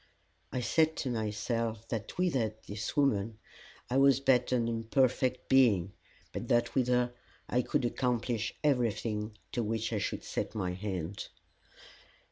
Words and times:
I 0.51 0.61
said 0.61 0.95
to 0.95 1.11
myself 1.11 1.87
that 1.89 2.17
without 2.17 2.63
this 2.63 2.97
woman 2.97 3.37
I 3.87 3.97
was 3.97 4.19
but 4.19 4.51
an 4.51 4.67
imperfect 4.67 5.47
being, 5.47 5.91
but 6.33 6.47
that 6.47 6.73
with 6.73 6.87
her 6.87 7.13
I 7.47 7.61
could 7.61 7.85
accomplish 7.85 8.55
everything 8.63 9.37
to 9.51 9.61
which 9.61 9.93
I 9.93 9.99
should 9.99 10.23
set 10.23 10.55
my 10.55 10.71
hand. 10.73 11.27